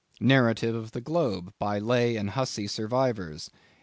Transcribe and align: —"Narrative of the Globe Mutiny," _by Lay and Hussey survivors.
—"Narrative 0.19 0.73
of 0.73 0.93
the 0.93 0.99
Globe 0.99 1.53
Mutiny," 1.61 1.79
_by 1.79 1.85
Lay 1.87 2.15
and 2.15 2.31
Hussey 2.31 2.65
survivors. 2.65 3.51